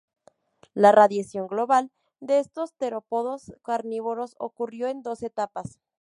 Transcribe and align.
La 0.73 0.91
radiación 0.91 1.45
global 1.45 1.91
de 2.21 2.39
estos 2.39 2.73
terópodos 2.73 3.53
carnívoros 3.61 4.33
ocurrió 4.39 4.87
en 4.87 5.03
dos 5.03 5.21
etapas. 5.21 5.79